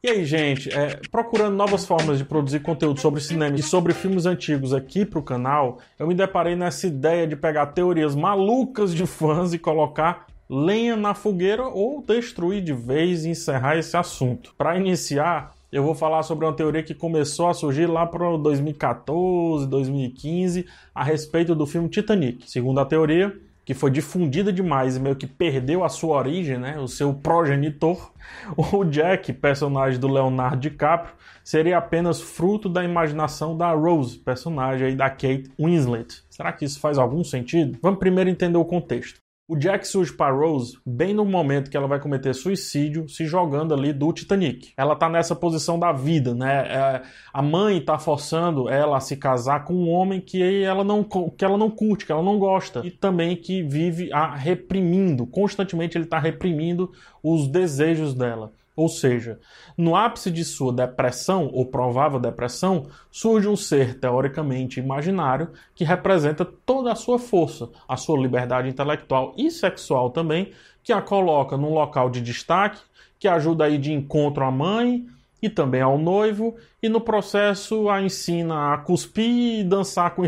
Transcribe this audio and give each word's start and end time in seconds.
E 0.00 0.08
aí, 0.08 0.24
gente, 0.24 0.72
é, 0.72 1.00
procurando 1.10 1.56
novas 1.56 1.84
formas 1.84 2.18
de 2.18 2.24
produzir 2.24 2.60
conteúdo 2.60 3.00
sobre 3.00 3.20
cinema 3.20 3.56
e 3.56 3.62
sobre 3.64 3.92
filmes 3.92 4.26
antigos 4.26 4.72
aqui 4.72 5.04
pro 5.04 5.20
canal, 5.20 5.80
eu 5.98 6.06
me 6.06 6.14
deparei 6.14 6.54
nessa 6.54 6.86
ideia 6.86 7.26
de 7.26 7.34
pegar 7.34 7.66
teorias 7.66 8.14
malucas 8.14 8.94
de 8.94 9.04
fãs 9.06 9.52
e 9.52 9.58
colocar 9.58 10.28
lenha 10.48 10.94
na 10.94 11.14
fogueira 11.14 11.64
ou 11.64 12.00
destruir 12.00 12.62
de 12.62 12.72
vez 12.72 13.24
e 13.24 13.30
encerrar 13.30 13.76
esse 13.76 13.96
assunto. 13.96 14.54
Para 14.56 14.78
iniciar, 14.78 15.52
eu 15.72 15.82
vou 15.82 15.96
falar 15.96 16.22
sobre 16.22 16.46
uma 16.46 16.54
teoria 16.54 16.84
que 16.84 16.94
começou 16.94 17.48
a 17.48 17.54
surgir 17.54 17.86
lá 17.86 18.06
para 18.06 18.36
2014, 18.36 19.66
2015, 19.66 20.64
a 20.94 21.02
respeito 21.02 21.56
do 21.56 21.66
filme 21.66 21.88
Titanic. 21.88 22.48
Segundo 22.48 22.78
a 22.78 22.84
teoria, 22.84 23.36
que 23.68 23.74
foi 23.74 23.90
difundida 23.90 24.50
demais 24.50 24.96
e 24.96 25.00
meio 25.00 25.14
que 25.14 25.26
perdeu 25.26 25.84
a 25.84 25.90
sua 25.90 26.16
origem, 26.16 26.56
né, 26.56 26.78
o 26.78 26.88
seu 26.88 27.12
progenitor, 27.12 28.14
o 28.56 28.82
Jack, 28.82 29.30
personagem 29.34 30.00
do 30.00 30.08
Leonardo 30.08 30.56
DiCaprio, 30.56 31.12
seria 31.44 31.76
apenas 31.76 32.18
fruto 32.18 32.66
da 32.66 32.82
imaginação 32.82 33.54
da 33.54 33.70
Rose, 33.72 34.20
personagem 34.20 34.96
da 34.96 35.10
Kate 35.10 35.50
Winslet. 35.60 36.22
Será 36.30 36.50
que 36.50 36.64
isso 36.64 36.80
faz 36.80 36.96
algum 36.96 37.22
sentido? 37.22 37.78
Vamos 37.82 37.98
primeiro 37.98 38.30
entender 38.30 38.56
o 38.56 38.64
contexto. 38.64 39.20
O 39.48 39.56
Jack 39.56 39.88
surge 39.88 40.12
para 40.12 40.30
Rose 40.30 40.76
bem 40.84 41.14
no 41.14 41.24
momento 41.24 41.70
que 41.70 41.76
ela 41.76 41.88
vai 41.88 41.98
cometer 41.98 42.34
suicídio, 42.34 43.08
se 43.08 43.24
jogando 43.24 43.72
ali 43.72 43.94
do 43.94 44.12
Titanic. 44.12 44.74
Ela 44.76 44.94
tá 44.94 45.08
nessa 45.08 45.34
posição 45.34 45.78
da 45.78 45.90
vida, 45.90 46.34
né? 46.34 46.66
É, 46.68 47.02
a 47.32 47.40
mãe 47.40 47.80
tá 47.80 47.98
forçando 47.98 48.68
ela 48.68 48.98
a 48.98 49.00
se 49.00 49.16
casar 49.16 49.64
com 49.64 49.72
um 49.72 49.88
homem 49.88 50.20
que 50.20 50.62
ela 50.62 50.84
não, 50.84 51.02
que 51.02 51.42
ela 51.42 51.56
não 51.56 51.70
curte, 51.70 52.04
que 52.04 52.12
ela 52.12 52.22
não 52.22 52.38
gosta. 52.38 52.82
E 52.84 52.90
também 52.90 53.34
que 53.36 53.62
vive 53.62 54.12
a 54.12 54.36
reprimindo, 54.36 55.26
constantemente 55.26 55.96
ele 55.96 56.04
tá 56.04 56.18
reprimindo 56.18 56.92
os 57.22 57.48
desejos 57.48 58.12
dela. 58.12 58.52
Ou 58.78 58.88
seja, 58.88 59.40
no 59.76 59.96
ápice 59.96 60.30
de 60.30 60.44
sua 60.44 60.72
depressão 60.72 61.50
ou 61.52 61.66
provável 61.66 62.20
depressão, 62.20 62.86
surge 63.10 63.48
um 63.48 63.56
ser 63.56 63.98
teoricamente 63.98 64.78
imaginário 64.78 65.50
que 65.74 65.82
representa 65.82 66.44
toda 66.44 66.92
a 66.92 66.94
sua 66.94 67.18
força, 67.18 67.68
a 67.88 67.96
sua 67.96 68.16
liberdade 68.16 68.68
intelectual 68.68 69.34
e 69.36 69.50
sexual 69.50 70.10
também, 70.10 70.52
que 70.80 70.92
a 70.92 71.02
coloca 71.02 71.56
num 71.56 71.74
local 71.74 72.08
de 72.08 72.20
destaque, 72.20 72.80
que 73.18 73.26
ajuda 73.26 73.64
aí 73.64 73.78
de 73.78 73.92
encontro 73.92 74.44
à 74.44 74.50
mãe 74.52 75.04
e 75.42 75.50
também 75.50 75.82
ao 75.82 75.98
noivo, 75.98 76.54
e 76.80 76.88
no 76.88 77.00
processo 77.00 77.88
a 77.88 78.00
ensina 78.00 78.74
a 78.74 78.78
cuspir 78.78 79.58
e 79.58 79.64
dançar 79.64 80.14
com 80.14 80.22
o 80.22 80.24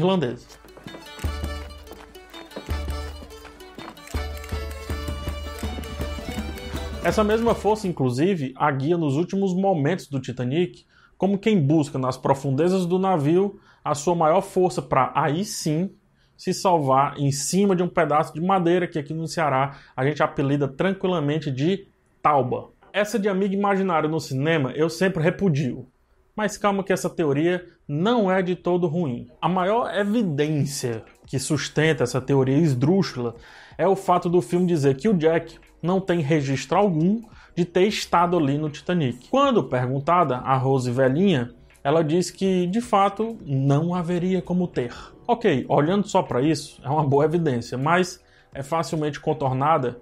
Essa 7.02 7.24
mesma 7.24 7.54
força, 7.54 7.88
inclusive, 7.88 8.52
a 8.54 8.70
guia 8.70 8.98
nos 8.98 9.16
últimos 9.16 9.54
momentos 9.54 10.06
do 10.06 10.20
Titanic, 10.20 10.84
como 11.16 11.38
quem 11.38 11.58
busca 11.58 11.98
nas 11.98 12.18
profundezas 12.18 12.84
do 12.84 12.98
navio 12.98 13.58
a 13.82 13.94
sua 13.94 14.14
maior 14.14 14.42
força 14.42 14.82
para 14.82 15.10
aí 15.14 15.42
sim 15.42 15.90
se 16.36 16.52
salvar 16.52 17.18
em 17.18 17.32
cima 17.32 17.74
de 17.74 17.82
um 17.82 17.88
pedaço 17.88 18.34
de 18.34 18.40
madeira 18.40 18.86
que 18.86 18.98
aqui 18.98 19.14
no 19.14 19.26
Ceará 19.26 19.78
a 19.96 20.04
gente 20.04 20.22
apelida 20.22 20.68
tranquilamente 20.68 21.50
de 21.50 21.88
tauba. 22.22 22.68
Essa 22.92 23.18
de 23.18 23.30
amigo 23.30 23.54
imaginário 23.54 24.08
no 24.08 24.20
cinema 24.20 24.70
eu 24.72 24.90
sempre 24.90 25.22
repudio. 25.22 25.86
Mas 26.36 26.58
calma 26.58 26.84
que 26.84 26.92
essa 26.92 27.08
teoria 27.08 27.64
não 27.88 28.30
é 28.30 28.42
de 28.42 28.54
todo 28.54 28.86
ruim. 28.86 29.28
A 29.40 29.48
maior 29.48 29.94
evidência 29.94 31.02
que 31.26 31.38
sustenta 31.38 32.04
essa 32.04 32.20
teoria 32.20 32.58
esdrúxula 32.58 33.36
é 33.76 33.86
o 33.88 33.96
fato 33.96 34.28
do 34.28 34.42
filme 34.42 34.66
dizer 34.66 34.96
que 34.96 35.08
o 35.08 35.14
Jack 35.14 35.58
não 35.82 36.00
tem 36.00 36.20
registro 36.20 36.78
algum 36.78 37.22
de 37.54 37.64
ter 37.64 37.86
estado 37.86 38.36
ali 38.36 38.56
no 38.56 38.70
Titanic. 38.70 39.28
Quando 39.28 39.64
perguntada 39.64 40.36
a 40.36 40.56
Rose 40.56 40.90
velhinha, 40.90 41.50
ela 41.82 42.02
diz 42.02 42.30
que 42.30 42.66
de 42.66 42.80
fato 42.80 43.38
não 43.44 43.94
haveria 43.94 44.40
como 44.42 44.66
ter. 44.68 44.94
Ok, 45.26 45.64
olhando 45.68 46.06
só 46.08 46.22
para 46.22 46.42
isso, 46.42 46.80
é 46.84 46.88
uma 46.88 47.04
boa 47.04 47.24
evidência, 47.24 47.78
mas 47.78 48.22
é 48.52 48.62
facilmente 48.62 49.20
contornada 49.20 50.00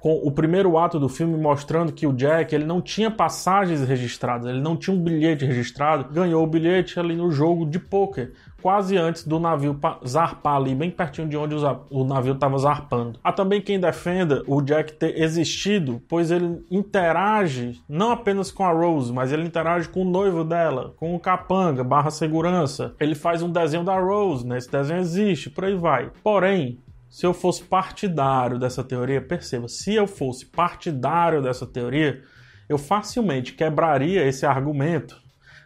com 0.00 0.14
o 0.14 0.32
primeiro 0.32 0.78
ato 0.78 0.98
do 0.98 1.08
filme 1.08 1.36
mostrando 1.36 1.92
que 1.92 2.06
o 2.06 2.12
Jack 2.12 2.54
ele 2.54 2.64
não 2.64 2.80
tinha 2.80 3.10
passagens 3.10 3.86
registradas, 3.86 4.48
ele 4.48 4.60
não 4.60 4.76
tinha 4.76 4.96
um 4.96 5.00
bilhete 5.00 5.44
registrado, 5.44 6.12
ganhou 6.12 6.42
o 6.42 6.46
bilhete 6.46 6.98
ali 6.98 7.14
no 7.14 7.30
jogo 7.30 7.66
de 7.66 7.78
pôquer, 7.78 8.32
quase 8.62 8.96
antes 8.96 9.26
do 9.26 9.38
navio 9.38 9.78
zarpar 10.06 10.56
ali, 10.56 10.74
bem 10.74 10.90
pertinho 10.90 11.28
de 11.28 11.36
onde 11.36 11.54
o 11.90 12.04
navio 12.04 12.32
estava 12.32 12.58
zarpando. 12.58 13.18
Há 13.22 13.32
também 13.32 13.60
quem 13.60 13.78
defenda 13.78 14.42
o 14.46 14.60
Jack 14.62 14.94
ter 14.94 15.20
existido, 15.20 16.02
pois 16.08 16.30
ele 16.30 16.64
interage 16.70 17.80
não 17.88 18.10
apenas 18.10 18.50
com 18.50 18.64
a 18.64 18.72
Rose, 18.72 19.12
mas 19.12 19.32
ele 19.32 19.46
interage 19.46 19.88
com 19.88 20.02
o 20.02 20.10
noivo 20.10 20.44
dela, 20.44 20.94
com 20.96 21.14
o 21.14 21.20
capanga, 21.20 21.84
barra 21.84 22.10
segurança. 22.10 22.94
Ele 22.98 23.14
faz 23.14 23.42
um 23.42 23.50
desenho 23.50 23.84
da 23.84 23.98
Rose, 23.98 24.46
né? 24.46 24.58
Esse 24.58 24.70
desenho 24.70 25.00
existe, 25.00 25.50
por 25.50 25.64
aí 25.64 25.74
vai. 25.74 26.10
Porém, 26.22 26.78
se 27.10 27.26
eu 27.26 27.34
fosse 27.34 27.62
partidário 27.64 28.58
dessa 28.58 28.84
teoria, 28.84 29.20
perceba, 29.20 29.68
se 29.68 29.94
eu 29.94 30.06
fosse 30.06 30.46
partidário 30.46 31.42
dessa 31.42 31.66
teoria, 31.66 32.22
eu 32.68 32.78
facilmente 32.78 33.52
quebraria 33.52 34.24
esse 34.24 34.46
argumento 34.46 35.20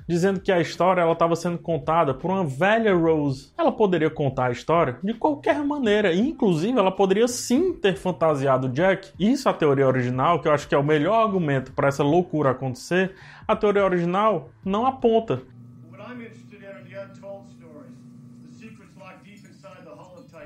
dizendo 0.06 0.41
que 0.41 0.53
a 0.53 0.60
história 0.60 1.00
ela 1.00 1.12
estava 1.12 1.34
sendo 1.34 1.59
contada 1.59 2.15
por 2.15 2.31
uma 2.31 2.44
velha 2.44 2.94
Rose. 2.94 3.53
Ela 3.56 3.72
poderia 3.72 4.10
contar 4.10 4.47
a 4.47 4.53
história 4.53 4.99
de 5.03 5.15
qualquer 5.15 5.65
maneira, 5.65 6.15
inclusive 6.15 6.78
ela 6.78 6.93
poderia 6.93 7.27
sim 7.27 7.72
ter 7.72 7.97
fantasiado 7.97 8.69
Jack. 8.69 9.12
Isso 9.19 9.49
é 9.49 9.50
a 9.50 9.54
teoria 9.54 9.87
original, 9.87 10.41
que 10.41 10.49
eu 10.49 10.53
acho 10.53 10.69
que 10.69 10.75
é 10.75 10.78
o 10.78 10.84
melhor 10.84 11.27
argumento 11.27 11.72
para 11.72 11.88
essa 11.88 12.03
loucura 12.03 12.50
acontecer. 12.50 13.15
A 13.47 13.56
teoria 13.56 13.84
original 13.84 14.50
não 14.65 14.87
aponta. 14.87 15.43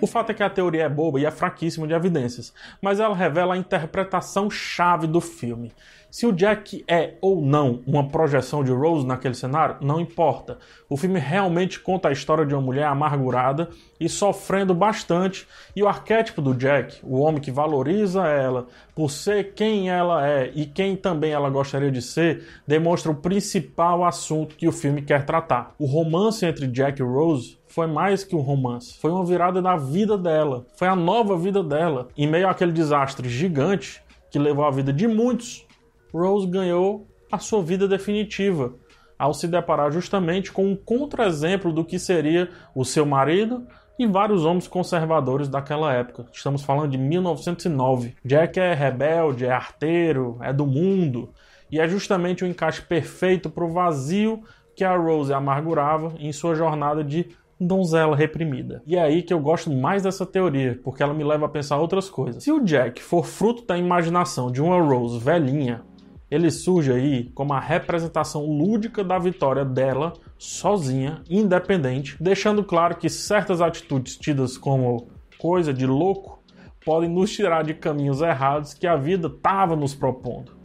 O 0.00 0.06
fato 0.06 0.30
é 0.30 0.34
que 0.34 0.42
a 0.42 0.50
teoria 0.50 0.84
é 0.84 0.88
boba 0.88 1.20
e 1.20 1.26
é 1.26 1.30
fraquíssima 1.30 1.86
de 1.86 1.94
evidências, 1.94 2.52
mas 2.80 3.00
ela 3.00 3.14
revela 3.14 3.54
a 3.54 3.58
interpretação 3.58 4.50
chave 4.50 5.06
do 5.06 5.20
filme. 5.20 5.72
Se 6.10 6.26
o 6.26 6.32
Jack 6.32 6.82
é 6.88 7.14
ou 7.20 7.42
não 7.42 7.82
uma 7.86 8.08
projeção 8.08 8.64
de 8.64 8.72
Rose 8.72 9.06
naquele 9.06 9.34
cenário, 9.34 9.76
não 9.82 10.00
importa. 10.00 10.56
O 10.88 10.96
filme 10.96 11.20
realmente 11.20 11.78
conta 11.78 12.08
a 12.08 12.12
história 12.12 12.46
de 12.46 12.54
uma 12.54 12.62
mulher 12.62 12.86
amargurada 12.86 13.68
e 14.00 14.08
sofrendo 14.08 14.74
bastante, 14.74 15.46
e 15.76 15.82
o 15.82 15.88
arquétipo 15.88 16.40
do 16.40 16.54
Jack, 16.54 16.98
o 17.02 17.18
homem 17.20 17.42
que 17.42 17.50
valoriza 17.50 18.26
ela 18.26 18.66
por 18.94 19.10
ser 19.10 19.52
quem 19.52 19.90
ela 19.90 20.26
é 20.26 20.50
e 20.54 20.64
quem 20.64 20.96
também 20.96 21.32
ela 21.32 21.50
gostaria 21.50 21.90
de 21.90 22.00
ser, 22.00 22.42
demonstra 22.66 23.12
o 23.12 23.16
principal 23.16 24.02
assunto 24.02 24.56
que 24.56 24.66
o 24.66 24.72
filme 24.72 25.02
quer 25.02 25.26
tratar. 25.26 25.74
O 25.78 25.84
romance 25.84 26.46
entre 26.46 26.66
Jack 26.68 27.02
e 27.02 27.04
Rose 27.04 27.58
foi 27.66 27.86
mais 27.86 28.24
que 28.24 28.34
um 28.34 28.40
romance, 28.40 28.96
foi 28.98 29.10
uma 29.10 29.26
virada 29.26 29.60
na 29.60 29.76
vida 29.76 30.16
dela, 30.16 30.64
foi 30.74 30.88
a 30.88 30.96
nova 30.96 31.36
vida 31.36 31.62
dela. 31.62 32.08
Em 32.16 32.26
meio 32.26 32.48
àquele 32.48 32.72
desastre 32.72 33.28
gigante 33.28 34.02
que 34.30 34.38
levou 34.38 34.64
a 34.64 34.70
vida 34.70 34.92
de 34.92 35.06
muitos, 35.06 35.67
Rose 36.12 36.46
ganhou 36.46 37.06
a 37.30 37.38
sua 37.38 37.62
vida 37.62 37.86
definitiva 37.86 38.74
ao 39.18 39.34
se 39.34 39.48
deparar 39.48 39.90
justamente 39.90 40.52
com 40.52 40.66
um 40.66 40.76
contra-exemplo 40.76 41.72
do 41.72 41.84
que 41.84 41.98
seria 41.98 42.48
o 42.74 42.84
seu 42.84 43.04
marido 43.04 43.66
e 43.98 44.06
vários 44.06 44.44
homens 44.44 44.68
conservadores 44.68 45.48
daquela 45.48 45.92
época. 45.92 46.26
Estamos 46.32 46.62
falando 46.62 46.92
de 46.92 46.98
1909. 46.98 48.14
Jack 48.24 48.60
é 48.60 48.72
rebelde, 48.72 49.44
é 49.44 49.50
arteiro, 49.50 50.38
é 50.40 50.52
do 50.52 50.64
mundo, 50.64 51.30
e 51.70 51.80
é 51.80 51.88
justamente 51.88 52.44
o 52.44 52.46
encaixe 52.46 52.80
perfeito 52.80 53.50
para 53.50 53.64
o 53.64 53.72
vazio 53.72 54.42
que 54.76 54.84
a 54.84 54.96
Rose 54.96 55.32
amargurava 55.32 56.14
em 56.20 56.32
sua 56.32 56.54
jornada 56.54 57.02
de 57.02 57.26
donzela 57.60 58.14
reprimida. 58.14 58.80
E 58.86 58.94
é 58.94 59.02
aí 59.02 59.22
que 59.22 59.34
eu 59.34 59.40
gosto 59.40 59.68
mais 59.68 60.04
dessa 60.04 60.24
teoria, 60.24 60.78
porque 60.84 61.02
ela 61.02 61.12
me 61.12 61.24
leva 61.24 61.46
a 61.46 61.48
pensar 61.48 61.78
outras 61.78 62.08
coisas. 62.08 62.44
Se 62.44 62.52
o 62.52 62.60
Jack 62.60 63.02
for 63.02 63.26
fruto 63.26 63.66
da 63.66 63.76
imaginação 63.76 64.52
de 64.52 64.62
uma 64.62 64.80
Rose 64.80 65.18
velhinha, 65.18 65.82
ele 66.30 66.50
surge 66.50 66.92
aí 66.92 67.30
como 67.34 67.52
a 67.52 67.60
representação 67.60 68.44
lúdica 68.44 69.02
da 69.02 69.18
vitória 69.18 69.64
dela, 69.64 70.12
sozinha, 70.36 71.22
independente, 71.28 72.16
deixando 72.20 72.62
claro 72.62 72.96
que 72.96 73.08
certas 73.08 73.60
atitudes 73.60 74.16
tidas 74.16 74.58
como 74.58 75.08
coisa 75.38 75.72
de 75.72 75.86
louco 75.86 76.42
podem 76.84 77.08
nos 77.08 77.32
tirar 77.32 77.64
de 77.64 77.74
caminhos 77.74 78.20
errados 78.20 78.74
que 78.74 78.86
a 78.86 78.96
vida 78.96 79.28
estava 79.28 79.74
nos 79.74 79.94
propondo. 79.94 80.56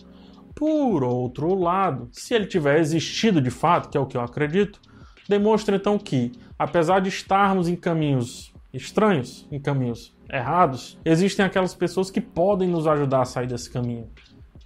Por 0.55 1.03
outro 1.03 1.55
lado, 1.55 2.09
se 2.11 2.33
ele 2.33 2.45
tiver 2.45 2.79
existido 2.79 3.41
de 3.41 3.49
fato, 3.49 3.89
que 3.89 3.97
é 3.97 3.99
o 3.99 4.05
que 4.05 4.17
eu 4.17 4.21
acredito, 4.21 4.79
demonstra 5.27 5.75
então 5.75 5.97
que, 5.97 6.31
apesar 6.59 6.99
de 6.99 7.09
estarmos 7.09 7.67
em 7.67 7.75
caminhos 7.75 8.53
estranhos, 8.73 9.47
em 9.51 9.59
caminhos 9.59 10.15
errados, 10.29 10.99
existem 11.03 11.45
aquelas 11.45 11.73
pessoas 11.73 12.11
que 12.11 12.21
podem 12.21 12.67
nos 12.67 12.87
ajudar 12.87 13.21
a 13.21 13.25
sair 13.25 13.47
desse 13.47 13.69
caminho 13.69 14.09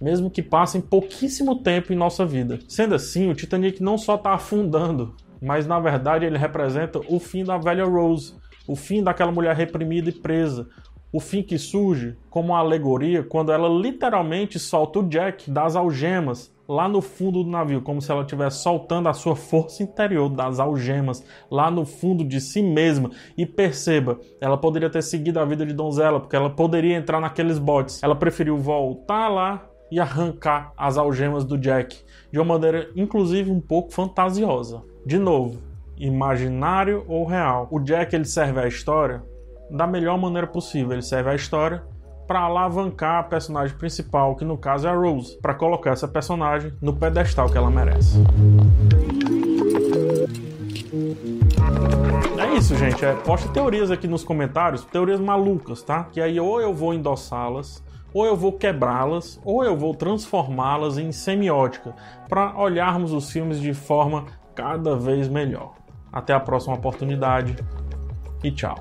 mesmo 0.00 0.30
que 0.30 0.42
passem 0.42 0.80
pouquíssimo 0.80 1.62
tempo 1.62 1.92
em 1.92 1.96
nossa 1.96 2.24
vida. 2.24 2.58
Sendo 2.68 2.94
assim, 2.94 3.30
o 3.30 3.34
Titanic 3.34 3.82
não 3.82 3.98
só 3.98 4.14
está 4.14 4.34
afundando, 4.34 5.14
mas 5.40 5.66
na 5.66 5.78
verdade 5.78 6.24
ele 6.24 6.38
representa 6.38 7.00
o 7.08 7.18
fim 7.18 7.44
da 7.44 7.58
velha 7.58 7.84
Rose, 7.84 8.34
o 8.66 8.76
fim 8.76 9.02
daquela 9.02 9.32
mulher 9.32 9.56
reprimida 9.56 10.10
e 10.10 10.12
presa, 10.12 10.68
O 11.10 11.20
fim 11.20 11.42
que 11.42 11.56
surge 11.56 12.18
como 12.28 12.48
uma 12.48 12.58
alegoria 12.58 13.22
quando 13.22 13.50
ela 13.50 13.66
literalmente 13.66 14.58
solta 14.58 14.98
o 14.98 15.08
Jack 15.08 15.50
das 15.50 15.74
algemas 15.74 16.54
lá 16.68 16.86
no 16.86 17.00
fundo 17.00 17.42
do 17.42 17.48
navio, 17.48 17.80
como 17.80 18.02
se 18.02 18.12
ela 18.12 18.20
estivesse 18.20 18.62
soltando 18.62 19.08
a 19.08 19.14
sua 19.14 19.34
força 19.34 19.82
interior 19.82 20.28
das 20.28 20.60
algemas 20.60 21.24
lá 21.50 21.70
no 21.70 21.86
fundo 21.86 22.22
de 22.22 22.42
si 22.42 22.62
mesma. 22.62 23.10
E 23.38 23.46
perceba, 23.46 24.20
ela 24.38 24.58
poderia 24.58 24.90
ter 24.90 25.02
seguido 25.02 25.40
a 25.40 25.46
vida 25.46 25.64
de 25.64 25.72
donzela, 25.72 26.20
porque 26.20 26.36
ela 26.36 26.50
poderia 26.50 26.98
entrar 26.98 27.22
naqueles 27.22 27.58
botes. 27.58 28.02
Ela 28.02 28.14
preferiu 28.14 28.58
voltar 28.58 29.28
lá 29.28 29.66
e 29.90 29.98
arrancar 29.98 30.72
as 30.76 30.96
algemas 30.98 31.44
do 31.44 31.56
Jack 31.58 32.04
de 32.30 32.38
uma 32.38 32.44
maneira, 32.44 32.90
inclusive, 32.94 33.50
um 33.50 33.60
pouco 33.60 33.92
fantasiosa. 33.92 34.82
De 35.04 35.18
novo, 35.18 35.60
imaginário 35.96 37.04
ou 37.08 37.24
real. 37.24 37.66
O 37.70 37.80
Jack 37.80 38.14
ele 38.14 38.24
serve 38.24 38.60
à 38.60 38.68
história 38.68 39.22
da 39.70 39.86
melhor 39.86 40.18
maneira 40.18 40.46
possível. 40.46 40.92
Ele 40.92 41.02
serve 41.02 41.30
à 41.30 41.34
história 41.34 41.82
para 42.26 42.40
alavancar 42.40 43.20
a 43.20 43.22
personagem 43.22 43.76
principal, 43.76 44.36
que 44.36 44.44
no 44.44 44.58
caso 44.58 44.86
é 44.86 44.90
a 44.90 44.94
Rose, 44.94 45.38
para 45.40 45.54
colocar 45.54 45.92
essa 45.92 46.06
personagem 46.06 46.74
no 46.80 46.92
pedestal 46.92 47.48
que 47.48 47.56
ela 47.56 47.70
merece. 47.70 48.18
É 52.38 52.54
isso, 52.54 52.76
gente. 52.76 53.02
É, 53.02 53.14
posta 53.14 53.48
teorias 53.48 53.90
aqui 53.90 54.06
nos 54.06 54.22
comentários, 54.22 54.84
teorias 54.84 55.18
malucas, 55.18 55.82
tá? 55.82 56.04
Que 56.04 56.20
aí 56.20 56.38
ou 56.38 56.60
eu 56.60 56.74
vou 56.74 56.92
endossá-las, 56.92 57.82
ou 58.12 58.26
eu 58.26 58.36
vou 58.36 58.52
quebrá-las, 58.52 59.40
ou 59.44 59.64
eu 59.64 59.76
vou 59.76 59.94
transformá-las 59.94 60.98
em 60.98 61.12
semiótica, 61.12 61.94
para 62.28 62.58
olharmos 62.58 63.12
os 63.12 63.30
filmes 63.30 63.60
de 63.60 63.74
forma 63.74 64.26
cada 64.54 64.96
vez 64.96 65.28
melhor. 65.28 65.74
Até 66.12 66.32
a 66.32 66.40
próxima 66.40 66.74
oportunidade 66.74 67.56
e 68.42 68.50
tchau. 68.50 68.76